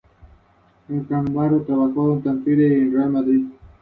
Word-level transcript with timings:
Habita 0.89 1.19
en 1.19 1.25
Brasil, 1.31 1.63
Colombia 1.93 2.33
y 2.47 2.55
Venezuela. 2.89 3.23